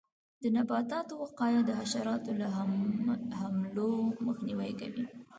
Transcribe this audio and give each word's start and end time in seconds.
د 0.41 0.43
نباتاتو 0.55 1.13
وقایه 1.23 1.61
د 1.65 1.71
حشراتو 1.79 2.31
له 2.41 2.47
حملو 3.39 3.89
مخنیوی 4.25 4.71
کوي. 4.79 5.05